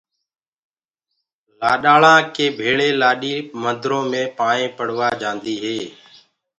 لآڏآݪا 1.59 2.15
ڪي 2.35 2.45
ڀيݪي 2.57 2.89
لآڏي 2.99 3.33
مندرو 3.61 3.99
مي 4.11 4.23
پائينٚ 4.37 4.73
پڙوآ 4.77 5.07
جآندي 5.21 5.55
هي۔ 5.63 5.79